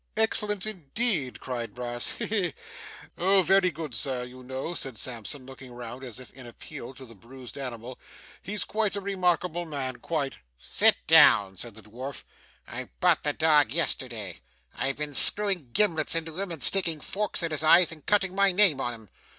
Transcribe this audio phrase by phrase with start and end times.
[0.17, 2.13] 'Excellent indeed!' cried Brass.
[2.13, 2.53] 'He he!
[3.19, 4.23] Oh, very good Sir.
[4.23, 7.99] You know,' said Sampson, looking round as if in appeal to the bruised animal,
[8.41, 12.23] 'he's quite a remarkable man quite!' 'Sit down,' said the dwarf.
[12.67, 14.41] 'I bought the dog yesterday.
[14.73, 18.51] I've been screwing gimlets into him, and sticking forks in his eyes, and cutting my
[18.51, 19.09] name on him.